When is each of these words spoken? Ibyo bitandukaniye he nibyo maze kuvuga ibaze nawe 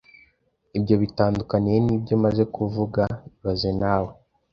Ibyo 0.77 0.95
bitandukaniye 1.01 1.75
he 1.79 1.83
nibyo 1.85 2.15
maze 2.23 2.43
kuvuga 2.55 3.03
ibaze 3.37 3.69
nawe 3.81 4.11